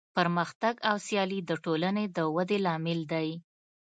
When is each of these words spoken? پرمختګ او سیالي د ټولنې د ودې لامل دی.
پرمختګ 0.17 0.75
او 0.89 0.95
سیالي 1.05 1.39
د 1.45 1.51
ټولنې 1.63 2.05
د 2.15 2.17
ودې 2.35 2.57
لامل 2.65 2.99
دی. 3.13 3.29